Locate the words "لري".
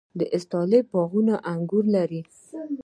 1.95-2.21